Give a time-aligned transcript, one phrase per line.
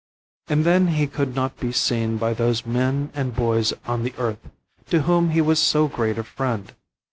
[0.47, 4.49] And then he could not be seen by those men and boys on the earth,
[4.89, 6.73] to whom he was so great a friend.